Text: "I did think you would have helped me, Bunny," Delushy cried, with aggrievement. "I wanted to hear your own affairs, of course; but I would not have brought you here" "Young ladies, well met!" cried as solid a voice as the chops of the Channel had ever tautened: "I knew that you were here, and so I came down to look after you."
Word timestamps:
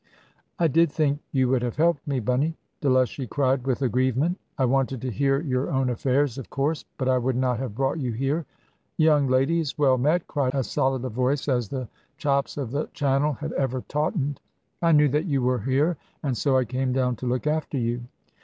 "I 0.57 0.67
did 0.67 0.91
think 0.91 1.19
you 1.31 1.47
would 1.49 1.61
have 1.61 1.75
helped 1.75 2.07
me, 2.07 2.19
Bunny," 2.19 2.57
Delushy 2.81 3.29
cried, 3.29 3.67
with 3.67 3.83
aggrievement. 3.83 4.39
"I 4.57 4.65
wanted 4.65 4.99
to 5.03 5.11
hear 5.11 5.39
your 5.41 5.69
own 5.69 5.91
affairs, 5.91 6.39
of 6.39 6.49
course; 6.49 6.83
but 6.97 7.07
I 7.07 7.19
would 7.19 7.35
not 7.35 7.59
have 7.59 7.75
brought 7.75 7.99
you 7.99 8.11
here" 8.11 8.47
"Young 8.97 9.27
ladies, 9.27 9.77
well 9.77 9.99
met!" 9.99 10.25
cried 10.25 10.55
as 10.55 10.71
solid 10.71 11.05
a 11.05 11.09
voice 11.09 11.47
as 11.47 11.69
the 11.69 11.87
chops 12.17 12.57
of 12.57 12.71
the 12.71 12.87
Channel 12.93 13.33
had 13.33 13.53
ever 13.53 13.81
tautened: 13.87 14.41
"I 14.81 14.91
knew 14.91 15.07
that 15.09 15.25
you 15.25 15.43
were 15.43 15.59
here, 15.59 15.97
and 16.23 16.35
so 16.35 16.57
I 16.57 16.65
came 16.65 16.93
down 16.93 17.15
to 17.17 17.27
look 17.27 17.45
after 17.45 17.77
you." 17.77 18.01